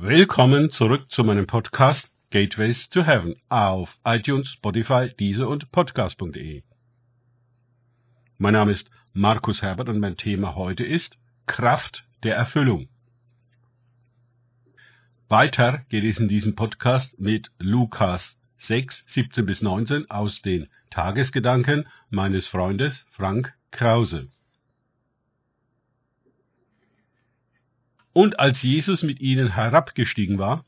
Willkommen 0.00 0.70
zurück 0.70 1.10
zu 1.10 1.24
meinem 1.24 1.48
Podcast 1.48 2.12
Gateways 2.30 2.88
to 2.88 3.02
Heaven 3.02 3.34
auf 3.48 3.98
iTunes, 4.04 4.52
Spotify, 4.52 5.08
Deezer 5.18 5.48
und 5.48 5.72
Podcast.de. 5.72 6.62
Mein 8.38 8.52
Name 8.52 8.70
ist 8.70 8.92
Markus 9.12 9.60
Herbert 9.60 9.88
und 9.88 9.98
mein 9.98 10.16
Thema 10.16 10.54
heute 10.54 10.84
ist 10.84 11.18
Kraft 11.46 12.04
der 12.22 12.36
Erfüllung. 12.36 12.88
Weiter 15.28 15.84
geht 15.88 16.04
es 16.04 16.20
in 16.20 16.28
diesem 16.28 16.54
Podcast 16.54 17.18
mit 17.18 17.50
Lukas 17.58 18.36
6, 18.58 19.02
17 19.08 19.46
bis 19.46 19.62
19 19.62 20.08
aus 20.12 20.42
den 20.42 20.68
Tagesgedanken 20.90 21.88
meines 22.08 22.46
Freundes 22.46 23.04
Frank 23.10 23.52
Krause. 23.72 24.28
Und 28.18 28.40
als 28.40 28.62
Jesus 28.64 29.04
mit 29.04 29.20
ihnen 29.20 29.54
herabgestiegen 29.54 30.38
war, 30.38 30.64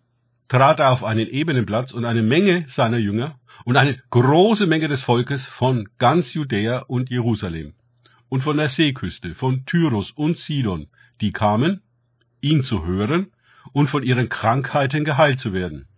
trat 0.47 0.79
er 0.79 0.93
auf 0.93 1.03
einen 1.03 1.27
ebenen 1.27 1.67
Platz 1.67 1.91
und 1.91 2.05
eine 2.05 2.23
Menge 2.23 2.65
seiner 2.69 2.99
Jünger 2.99 3.41
und 3.65 3.77
eine 3.77 4.01
große 4.11 4.69
Menge 4.69 4.87
des 4.87 5.03
Volkes 5.03 5.47
von 5.47 5.89
ganz 5.99 6.33
Judäa 6.33 6.85
und 6.87 7.11
Jerusalem 7.11 7.75
und 8.29 8.43
von 8.45 8.57
der 8.57 8.69
Seeküste, 8.69 9.35
von 9.35 9.67
Tyrus 9.67 10.13
und 10.13 10.39
Sidon, 10.39 10.87
die 11.21 11.33
kamen, 11.33 11.83
ihn 12.41 12.63
zu 12.63 12.87
hören 12.87 13.33
und 13.73 13.91
von 13.91 14.05
ihren 14.05 14.29
Krankheiten 14.29 15.05
geheilt 15.05 15.41
zu 15.41 15.53
werden. 15.53 15.89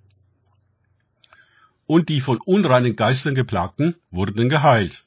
Und 1.84 2.08
die 2.08 2.22
von 2.22 2.38
unreinen 2.38 2.96
Geistern 2.96 3.34
geplagten 3.34 3.96
wurden 4.10 4.48
geheilt. 4.48 5.04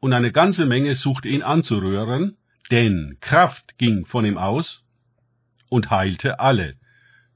Und 0.00 0.14
eine 0.14 0.32
ganze 0.32 0.64
Menge 0.64 0.94
suchte 0.94 1.28
ihn 1.28 1.42
anzurühren, 1.42 2.38
denn 2.70 3.18
Kraft 3.20 3.76
ging 3.76 4.06
von 4.06 4.24
ihm 4.24 4.38
aus 4.38 4.83
und 5.74 5.90
heilte 5.90 6.38
alle. 6.38 6.76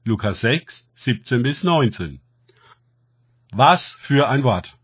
Lukas 0.05 0.39
6, 0.39 0.87
17 0.95 1.43
bis 1.43 1.65
19. 1.65 2.21
Was 3.51 3.89
für 3.99 4.29
ein 4.29 4.43
Wort! 4.43 4.77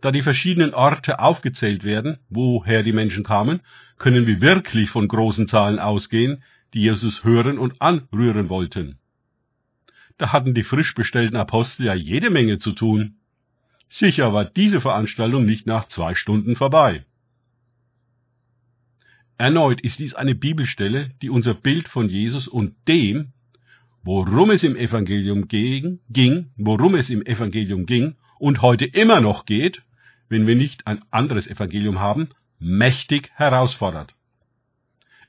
Da 0.00 0.10
die 0.10 0.22
verschiedenen 0.22 0.74
Orte 0.74 1.20
aufgezählt 1.20 1.84
werden, 1.84 2.18
woher 2.28 2.82
die 2.82 2.92
Menschen 2.92 3.22
kamen, 3.22 3.60
können 3.96 4.26
wir 4.26 4.40
wirklich 4.40 4.90
von 4.90 5.06
großen 5.06 5.46
Zahlen 5.46 5.78
ausgehen, 5.78 6.42
die 6.74 6.80
Jesus 6.80 7.22
hören 7.22 7.58
und 7.58 7.80
anrühren 7.80 8.48
wollten. 8.48 8.98
Da 10.18 10.32
hatten 10.32 10.52
die 10.52 10.64
frisch 10.64 10.96
bestellten 10.96 11.36
Apostel 11.36 11.86
ja 11.86 11.94
jede 11.94 12.28
Menge 12.28 12.58
zu 12.58 12.72
tun. 12.72 13.18
Sicher 13.88 14.32
war 14.32 14.44
diese 14.44 14.80
Veranstaltung 14.80 15.46
nicht 15.46 15.64
nach 15.68 15.86
zwei 15.86 16.16
Stunden 16.16 16.56
vorbei. 16.56 17.04
Erneut 19.36 19.80
ist 19.80 19.98
dies 19.98 20.14
eine 20.14 20.34
Bibelstelle, 20.34 21.10
die 21.20 21.28
unser 21.28 21.54
Bild 21.54 21.88
von 21.88 22.08
Jesus 22.08 22.46
und 22.46 22.74
dem, 22.86 23.32
worum 24.04 24.50
es 24.50 24.62
im 24.62 24.76
Evangelium 24.76 25.48
ging, 25.48 26.50
worum 26.56 26.94
es 26.94 27.10
im 27.10 27.24
Evangelium 27.26 27.86
ging 27.86 28.14
und 28.38 28.62
heute 28.62 28.84
immer 28.84 29.20
noch 29.20 29.44
geht, 29.44 29.82
wenn 30.28 30.46
wir 30.46 30.54
nicht 30.54 30.86
ein 30.86 31.02
anderes 31.10 31.48
Evangelium 31.48 31.98
haben, 31.98 32.28
mächtig 32.58 33.30
herausfordert. 33.34 34.14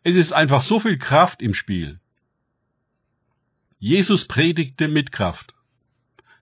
Es 0.03 0.15
ist 0.15 0.33
einfach 0.33 0.61
so 0.61 0.79
viel 0.79 0.97
Kraft 0.97 1.41
im 1.41 1.53
Spiel. 1.55 1.99
Jesus 3.79 4.25
predigte 4.25 4.87
mit 4.87 5.11
Kraft. 5.11 5.53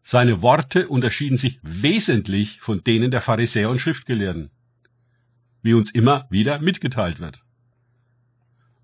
Seine 0.02 0.42
Worte 0.42 0.90
unterschieden 0.90 1.38
sich 1.38 1.60
wesentlich 1.62 2.60
von 2.60 2.84
denen 2.84 3.10
der 3.10 3.22
Pharisäer 3.22 3.70
und 3.70 3.80
Schriftgelehrten, 3.80 4.50
wie 5.62 5.74
uns 5.74 5.92
immer 5.92 6.28
wieder 6.30 6.60
mitgeteilt 6.60 7.20
wird. 7.20 7.42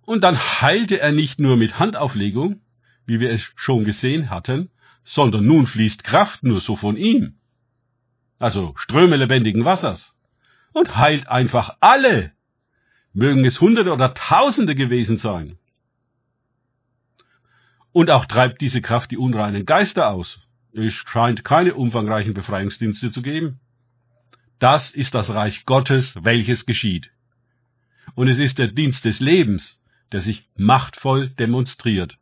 Und 0.10 0.22
dann 0.22 0.40
heilte 0.40 1.00
er 1.00 1.12
nicht 1.12 1.40
nur 1.40 1.56
mit 1.56 1.78
Handauflegung, 1.78 2.62
wie 3.06 3.20
wir 3.20 3.30
es 3.30 3.48
schon 3.56 3.84
gesehen 3.86 4.32
hatten, 4.32 4.72
sondern 5.04 5.46
nun 5.46 5.68
fließt 5.68 6.04
Kraft 6.04 6.44
nur 6.44 6.62
so 6.62 6.76
von 6.76 6.98
ihm. 6.98 7.36
Also 8.40 8.74
Ströme 8.76 9.18
lebendigen 9.18 9.66
Wassers. 9.66 10.16
Und 10.74 10.96
heilt 10.96 11.30
einfach 11.30 11.78
alle. 11.80 12.32
Mögen 13.14 13.46
es 13.46 13.62
Hunderte 13.62 13.94
oder 13.94 14.16
Tausende 14.16 14.74
gewesen 14.74 15.20
sein. 15.20 15.60
Und 17.92 18.10
auch 18.10 18.26
treibt 18.26 18.62
diese 18.62 18.82
Kraft 18.82 19.12
die 19.12 19.18
unreinen 19.18 19.68
Geister 19.68 20.10
aus. 20.10 20.40
Es 20.74 20.96
scheint 20.96 21.44
keine 21.46 21.76
umfangreichen 21.76 22.34
Befreiungsdienste 22.34 23.12
zu 23.12 23.22
geben. 23.22 23.60
Das 24.58 24.90
ist 24.90 25.14
das 25.14 25.30
Reich 25.30 25.68
Gottes, 25.68 26.18
welches 26.24 26.66
geschieht. 26.66 27.12
Und 28.16 28.28
es 28.28 28.40
ist 28.40 28.58
der 28.58 28.70
Dienst 28.70 29.06
des 29.06 29.20
Lebens, 29.20 29.79
der 30.12 30.22
sich 30.22 30.48
machtvoll 30.56 31.30
demonstriert. 31.30 32.18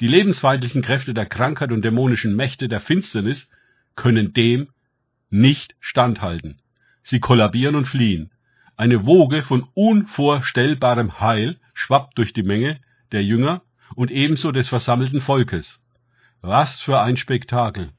Die 0.00 0.08
lebensfeindlichen 0.08 0.82
Kräfte 0.82 1.14
der 1.14 1.26
Krankheit 1.26 1.72
und 1.72 1.82
dämonischen 1.82 2.34
Mächte 2.34 2.68
der 2.68 2.80
Finsternis 2.80 3.48
können 3.94 4.32
dem 4.32 4.68
nicht 5.30 5.74
standhalten. 5.80 6.60
Sie 7.02 7.20
kollabieren 7.20 7.74
und 7.74 7.86
fliehen. 7.86 8.30
Eine 8.76 9.06
Woge 9.06 9.42
von 9.42 9.68
unvorstellbarem 9.74 11.20
Heil 11.20 11.58
schwappt 11.74 12.18
durch 12.18 12.32
die 12.32 12.42
Menge 12.42 12.80
der 13.12 13.24
Jünger 13.24 13.62
und 13.94 14.10
ebenso 14.10 14.52
des 14.52 14.68
versammelten 14.68 15.20
Volkes. 15.20 15.80
Was 16.40 16.80
für 16.80 17.00
ein 17.00 17.16
Spektakel. 17.16 17.90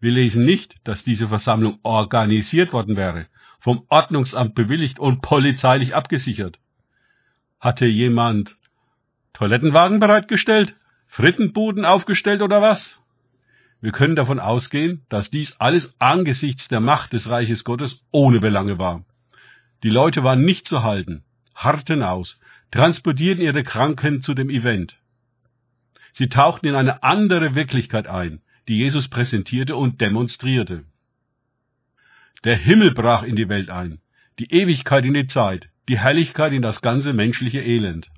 Wir 0.00 0.12
lesen 0.12 0.46
nicht, 0.46 0.76
dass 0.84 1.04
diese 1.04 1.28
Versammlung 1.28 1.78
organisiert 1.82 2.72
worden 2.72 2.96
wäre, 2.96 3.26
vom 3.58 3.84
Ordnungsamt 3.88 4.54
bewilligt 4.54 4.98
und 4.98 5.20
polizeilich 5.20 5.94
abgesichert. 5.94 6.58
Hatte 7.60 7.84
jemand 7.84 8.56
Toilettenwagen 9.34 10.00
bereitgestellt? 10.00 10.74
Frittenbuden 11.08 11.84
aufgestellt 11.84 12.40
oder 12.40 12.62
was? 12.62 13.00
Wir 13.82 13.92
können 13.92 14.16
davon 14.16 14.40
ausgehen, 14.40 15.04
dass 15.08 15.30
dies 15.30 15.56
alles 15.58 15.94
angesichts 15.98 16.68
der 16.68 16.80
Macht 16.80 17.12
des 17.12 17.28
Reiches 17.28 17.64
Gottes 17.64 18.00
ohne 18.10 18.40
Belange 18.40 18.78
war. 18.78 19.04
Die 19.82 19.90
Leute 19.90 20.24
waren 20.24 20.42
nicht 20.42 20.68
zu 20.68 20.82
halten, 20.82 21.22
harrten 21.54 22.02
aus, 22.02 22.40
transportierten 22.70 23.42
ihre 23.42 23.62
Kranken 23.62 24.22
zu 24.22 24.34
dem 24.34 24.50
Event. 24.50 24.98
Sie 26.12 26.28
tauchten 26.28 26.66
in 26.66 26.74
eine 26.74 27.02
andere 27.02 27.54
Wirklichkeit 27.54 28.06
ein, 28.06 28.40
die 28.68 28.78
Jesus 28.78 29.08
präsentierte 29.08 29.76
und 29.76 30.00
demonstrierte. 30.00 30.84
Der 32.44 32.56
Himmel 32.56 32.92
brach 32.92 33.22
in 33.22 33.36
die 33.36 33.48
Welt 33.48 33.70
ein, 33.70 34.00
die 34.38 34.50
Ewigkeit 34.52 35.04
in 35.04 35.14
die 35.14 35.26
Zeit, 35.26 35.68
die 35.90 35.98
Herrlichkeit 35.98 36.52
in 36.52 36.62
das 36.62 36.82
ganze 36.82 37.12
menschliche 37.12 37.60
Elend. 37.60 38.12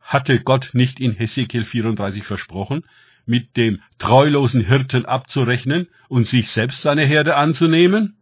Hatte 0.00 0.40
Gott 0.40 0.70
nicht 0.72 0.98
in 0.98 1.12
Hesekiel 1.12 1.64
34 1.64 2.24
versprochen, 2.24 2.84
mit 3.24 3.56
dem 3.56 3.80
treulosen 3.98 4.66
Hirten 4.66 5.06
abzurechnen 5.06 5.86
und 6.08 6.26
sich 6.26 6.48
selbst 6.50 6.82
seine 6.82 7.04
Herde 7.04 7.36
anzunehmen? 7.36 8.16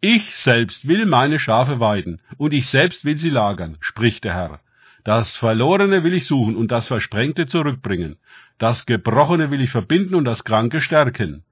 Ich 0.00 0.34
selbst 0.36 0.88
will 0.88 1.04
meine 1.04 1.38
Schafe 1.38 1.80
weiden, 1.80 2.22
und 2.38 2.54
ich 2.54 2.66
selbst 2.68 3.04
will 3.04 3.18
sie 3.18 3.28
lagern, 3.28 3.76
spricht 3.80 4.24
der 4.24 4.34
Herr. 4.34 4.60
Das 5.04 5.36
Verlorene 5.36 6.02
will 6.02 6.14
ich 6.14 6.26
suchen 6.26 6.56
und 6.56 6.72
das 6.72 6.88
Versprengte 6.88 7.44
zurückbringen. 7.44 8.16
Das 8.56 8.86
Gebrochene 8.86 9.50
will 9.50 9.60
ich 9.60 9.70
verbinden 9.70 10.14
und 10.14 10.24
das 10.24 10.44
Kranke 10.44 10.80
stärken. 10.80 11.44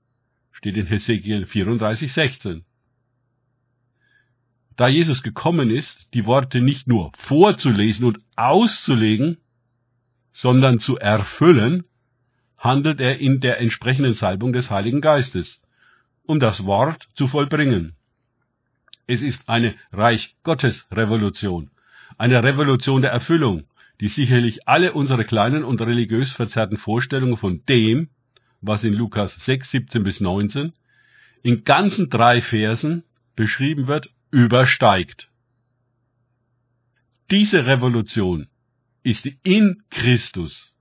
Steht 0.53 0.79
in 0.79 0.87
Hesekiel 0.87 1.45
34, 1.45 2.11
16 2.11 2.65
da 4.83 4.89
Jesus 4.89 5.23
gekommen 5.23 5.71
ist, 5.71 6.13
die 6.13 6.27
Worte 6.27 6.61
nicht 6.61 6.89
nur 6.89 7.13
vorzulesen 7.17 8.05
und 8.05 8.19
auszulegen, 8.35 9.39
sondern 10.33 10.81
zu 10.81 10.99
erfüllen, 10.99 11.85
handelt 12.59 13.01
er 13.01 13.19
in 13.21 13.39
der 13.39 13.61
entsprechenden 13.61 14.15
Salbung 14.15 14.53
des 14.53 14.73
Heiligen 14.73 15.01
Geistes, 15.01 15.63
um 16.25 16.41
das 16.41 16.67
Wort 16.67 17.09
zu 17.15 17.29
vollbringen. 17.29 17.93
Es 19.07 19.23
ist 19.23 19.49
eine 19.49 19.77
Reich 19.93 20.35
Gottes 20.43 20.85
Revolution, 20.91 21.71
eine 22.19 22.43
Revolution 22.43 23.03
der 23.03 23.13
Erfüllung, 23.13 23.63
die 24.01 24.09
sicherlich 24.09 24.67
alle 24.67 24.95
unsere 24.95 25.25
kleinen 25.25 25.63
und 25.63 25.81
religiös 25.81 26.33
verzerrten 26.33 26.77
Vorstellungen 26.77 27.37
von 27.37 27.65
dem, 27.69 28.09
was 28.61 28.83
in 28.83 28.95
Lukas 28.95 29.45
6, 29.45 29.71
17 29.71 30.03
bis 30.03 30.19
19 30.19 30.73
in 31.45 31.63
ganzen 31.63 32.11
drei 32.11 32.41
Versen 32.41 33.05
beschrieben 33.37 33.87
wird, 33.87 34.11
übersteigt. 34.33 35.29
Diese 37.31 37.67
Revolution 37.67 38.49
ist 39.05 39.29
in 39.45 39.85
Christus. 39.91 40.75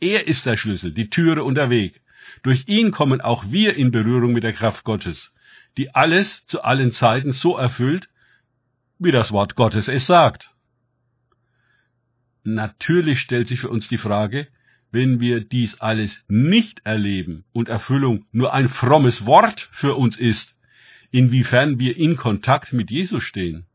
Er 0.00 0.26
ist 0.26 0.46
der 0.46 0.56
Schlüssel, 0.56 0.92
die 0.92 1.10
Türe 1.10 1.44
und 1.44 1.56
der 1.56 1.68
Weg. 1.68 2.00
Durch 2.42 2.66
ihn 2.66 2.90
kommen 2.90 3.20
auch 3.20 3.44
wir 3.50 3.76
in 3.76 3.90
Berührung 3.90 4.32
mit 4.32 4.44
der 4.44 4.52
Kraft 4.52 4.84
Gottes, 4.84 5.34
die 5.76 5.94
alles 5.94 6.46
zu 6.46 6.62
allen 6.62 6.92
Zeiten 6.92 7.32
so 7.32 7.56
erfüllt, 7.56 8.08
wie 8.98 9.12
das 9.12 9.32
Wort 9.32 9.54
Gottes 9.56 9.88
es 9.88 10.06
sagt. 10.06 10.50
Natürlich 12.44 13.20
stellt 13.20 13.48
sich 13.48 13.60
für 13.60 13.68
uns 13.68 13.88
die 13.88 13.98
Frage, 13.98 14.48
wenn 14.90 15.20
wir 15.20 15.40
dies 15.40 15.80
alles 15.80 16.24
nicht 16.28 16.80
erleben 16.84 17.44
und 17.52 17.68
Erfüllung 17.68 18.26
nur 18.32 18.52
ein 18.52 18.68
frommes 18.68 19.24
Wort 19.26 19.68
für 19.72 19.94
uns 19.94 20.16
ist, 20.16 20.56
inwiefern 21.12 21.78
wir 21.78 21.96
in 21.96 22.16
Kontakt 22.16 22.72
mit 22.72 22.90
Jesus 22.90 23.22
stehen. 23.22 23.66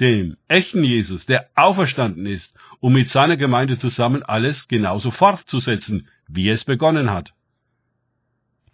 dem 0.00 0.36
echten 0.48 0.84
Jesus, 0.84 1.26
der 1.26 1.46
auferstanden 1.54 2.26
ist, 2.26 2.54
um 2.80 2.92
mit 2.92 3.08
seiner 3.08 3.36
Gemeinde 3.36 3.78
zusammen 3.78 4.22
alles 4.22 4.68
genauso 4.68 5.10
fortzusetzen, 5.10 6.08
wie 6.28 6.48
es 6.50 6.64
begonnen 6.64 7.10
hat. 7.10 7.32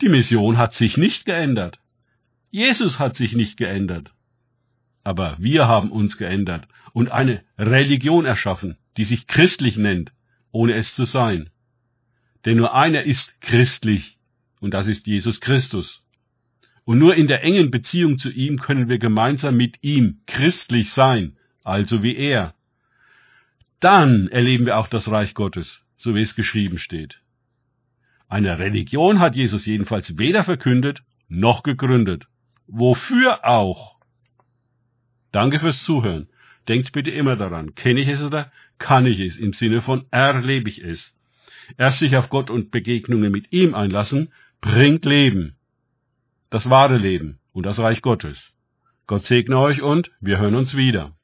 Die 0.00 0.08
Mission 0.08 0.56
hat 0.58 0.74
sich 0.74 0.96
nicht 0.96 1.24
geändert. 1.24 1.78
Jesus 2.50 2.98
hat 2.98 3.14
sich 3.14 3.34
nicht 3.34 3.56
geändert. 3.56 4.10
Aber 5.04 5.36
wir 5.38 5.68
haben 5.68 5.92
uns 5.92 6.18
geändert 6.18 6.66
und 6.92 7.10
eine 7.10 7.44
Religion 7.56 8.24
erschaffen, 8.24 8.76
die 8.96 9.04
sich 9.04 9.26
christlich 9.26 9.76
nennt, 9.76 10.12
ohne 10.50 10.74
es 10.74 10.94
zu 10.94 11.04
sein. 11.04 11.50
Denn 12.44 12.56
nur 12.56 12.74
einer 12.74 13.04
ist 13.04 13.40
christlich, 13.40 14.18
und 14.60 14.74
das 14.74 14.88
ist 14.88 15.06
Jesus 15.06 15.40
Christus. 15.40 16.01
Und 16.84 16.98
nur 16.98 17.14
in 17.14 17.28
der 17.28 17.44
engen 17.44 17.70
Beziehung 17.70 18.18
zu 18.18 18.30
ihm 18.30 18.58
können 18.58 18.88
wir 18.88 18.98
gemeinsam 18.98 19.56
mit 19.56 19.78
ihm 19.82 20.20
christlich 20.26 20.90
sein, 20.90 21.36
also 21.62 22.02
wie 22.02 22.16
er. 22.16 22.54
Dann 23.80 24.28
erleben 24.28 24.66
wir 24.66 24.78
auch 24.78 24.88
das 24.88 25.10
Reich 25.10 25.34
Gottes, 25.34 25.84
so 25.96 26.14
wie 26.14 26.22
es 26.22 26.34
geschrieben 26.34 26.78
steht. 26.78 27.20
Eine 28.28 28.58
Religion 28.58 29.20
hat 29.20 29.36
Jesus 29.36 29.66
jedenfalls 29.66 30.18
weder 30.18 30.44
verkündet 30.44 31.02
noch 31.32 31.62
gegründet. 31.62 32.26
Wofür 32.66 33.44
auch? 33.44 33.96
Danke 35.32 35.58
fürs 35.58 35.82
Zuhören. 35.82 36.28
Denkt 36.68 36.92
bitte 36.92 37.10
immer 37.10 37.36
daran, 37.36 37.74
kenne 37.74 38.00
ich 38.00 38.08
es 38.08 38.22
oder 38.22 38.52
kann 38.78 39.06
ich 39.06 39.18
es 39.18 39.36
im 39.36 39.52
Sinne 39.52 39.82
von 39.82 40.04
erlebe 40.10 40.68
ich 40.68 40.82
es. 40.82 41.14
Erst 41.76 41.98
sich 41.98 42.16
auf 42.16 42.28
Gott 42.28 42.50
und 42.50 42.70
Begegnungen 42.70 43.32
mit 43.32 43.52
ihm 43.52 43.74
einlassen, 43.74 44.32
bringt 44.60 45.04
Leben. 45.04 45.56
Das 46.52 46.68
wahre 46.68 46.98
Leben 46.98 47.38
und 47.54 47.64
das 47.64 47.78
Reich 47.78 48.02
Gottes. 48.02 48.52
Gott 49.06 49.24
segne 49.24 49.58
euch 49.58 49.80
und 49.80 50.10
wir 50.20 50.36
hören 50.36 50.54
uns 50.54 50.76
wieder. 50.76 51.16